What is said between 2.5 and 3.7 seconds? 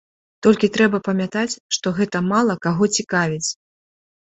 каго цікавіць.